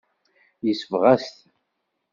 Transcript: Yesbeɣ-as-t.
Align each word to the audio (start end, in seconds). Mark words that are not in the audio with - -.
Yesbeɣ-as-t. 0.65 1.37